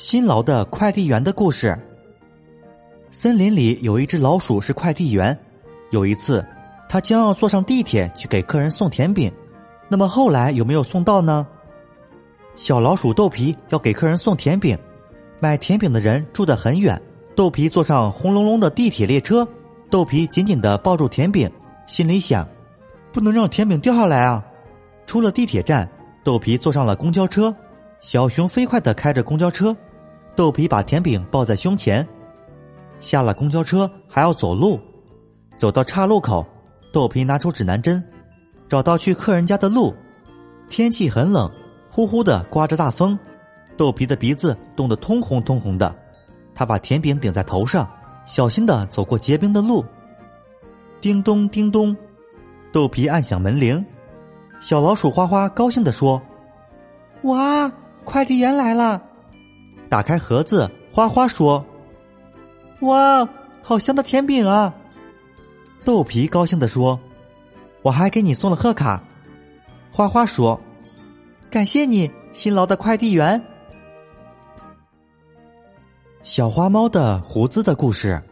[0.00, 1.78] 辛劳的快递员的故事。
[3.10, 5.38] 森林里有一只老鼠是快递员。
[5.90, 6.42] 有一次，
[6.88, 9.30] 他将要坐上地铁去给客人送甜饼。
[9.90, 11.46] 那么后来有没有送到呢？
[12.54, 14.76] 小老鼠豆皮要给客人送甜饼，
[15.38, 16.98] 买甜饼的人住得很远。
[17.36, 19.46] 豆皮坐上轰隆隆的地铁列车，
[19.90, 21.50] 豆皮紧紧的抱住甜饼，
[21.86, 22.48] 心里想：
[23.12, 24.42] 不能让甜饼掉下来啊！
[25.04, 25.86] 出了地铁站，
[26.24, 27.54] 豆皮坐上了公交车。
[28.00, 29.76] 小熊飞快的开着公交车。
[30.36, 32.06] 豆皮把甜饼抱在胸前，
[32.98, 34.80] 下了公交车还要走路，
[35.56, 36.46] 走到岔路口，
[36.92, 38.02] 豆皮拿出指南针，
[38.68, 39.94] 找到去客人家的路。
[40.68, 41.50] 天气很冷，
[41.90, 43.18] 呼呼的刮着大风，
[43.76, 45.94] 豆皮的鼻子冻得通红通红的。
[46.54, 47.88] 他把甜饼顶在头上，
[48.24, 49.84] 小心的走过结冰的路。
[51.00, 51.96] 叮咚叮咚，
[52.72, 53.84] 豆皮按响门铃，
[54.60, 56.20] 小老鼠花花高兴的说
[57.24, 57.70] ：“哇，
[58.04, 59.02] 快递员来了！”
[59.90, 61.62] 打开盒子，花花说
[62.82, 63.28] ：“哇，
[63.60, 64.72] 好香的甜饼啊！”
[65.84, 66.98] 豆皮高兴的说
[67.82, 69.02] ：“我还给你送了贺卡。”
[69.90, 70.58] 花花说
[71.50, 73.42] ：“感谢你，辛劳的快递员。”
[76.22, 78.22] 小花猫的胡子的故事。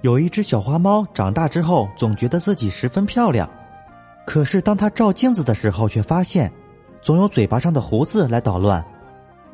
[0.00, 3.48] 有一只小花猫长大之后，总觉得自己十分漂亮，
[4.26, 6.52] 可是当它照镜子的时候，却发现
[7.00, 8.84] 总有嘴巴上的胡子来捣乱。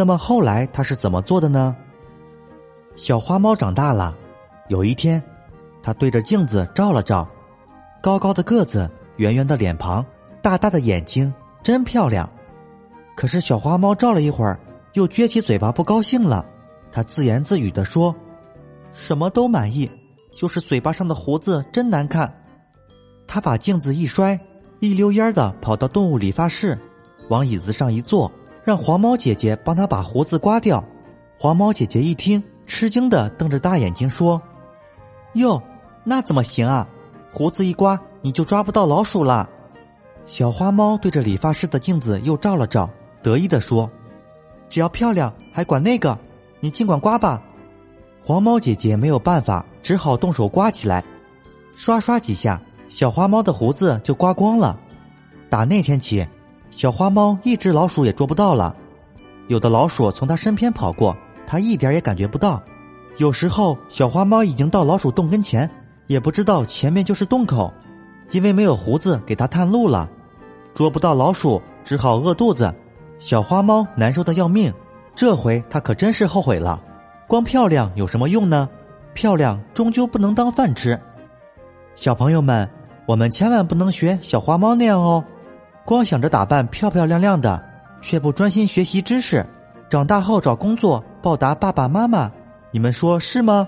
[0.00, 1.76] 那么后来他是怎么做的呢？
[2.94, 4.16] 小花猫长大了，
[4.68, 5.22] 有一天，
[5.82, 7.28] 它对着镜子照了照，
[8.00, 10.02] 高高的个子，圆圆的脸庞，
[10.40, 11.30] 大大的眼睛，
[11.62, 12.26] 真漂亮。
[13.14, 14.58] 可是小花猫照了一会儿，
[14.94, 16.46] 又撅起嘴巴不高兴了。
[16.90, 18.16] 它自言自语的说
[18.94, 19.90] ：“什么都满意，
[20.32, 22.34] 就是嘴巴上的胡子真难看。”
[23.28, 24.40] 它把镜子一摔，
[24.78, 26.78] 一溜烟的跑到动物理发室，
[27.28, 28.32] 往椅子上一坐。
[28.70, 30.84] 让黄猫姐姐帮他把胡子刮掉。
[31.36, 34.40] 黄猫姐姐一听，吃惊的瞪着大眼睛说
[35.34, 35.60] ：“哟，
[36.04, 36.86] 那怎么行啊？
[37.32, 39.50] 胡子一刮，你就抓不到老鼠了。”
[40.24, 42.88] 小花猫对着理发师的镜子又照了照，
[43.24, 43.90] 得意的说
[44.70, 46.16] ：“只要漂亮，还管那个？
[46.60, 47.42] 你尽管刮吧。”
[48.22, 51.04] 黄猫姐姐没有办法，只好动手刮起来。
[51.74, 54.78] 刷刷几下，小花猫的胡子就刮光了。
[55.48, 56.24] 打那天起。
[56.80, 58.74] 小花猫一只老鼠也捉不到了，
[59.48, 61.14] 有的老鼠从它身边跑过，
[61.46, 62.58] 它一点也感觉不到。
[63.18, 65.70] 有时候小花猫已经到老鼠洞跟前，
[66.06, 67.70] 也不知道前面就是洞口，
[68.30, 70.08] 因为没有胡子给它探路了。
[70.72, 72.74] 捉不到老鼠，只好饿肚子。
[73.18, 74.72] 小花猫难受的要命，
[75.14, 76.82] 这回它可真是后悔了。
[77.26, 78.66] 光漂亮有什么用呢？
[79.12, 80.98] 漂亮终究不能当饭吃。
[81.94, 82.66] 小朋友们，
[83.04, 85.22] 我们千万不能学小花猫那样哦。
[85.84, 87.62] 光想着打扮漂漂亮亮的，
[88.00, 89.44] 却不专心学习知识，
[89.88, 92.30] 长大后找工作报答爸爸妈妈，
[92.70, 93.66] 你们说是吗？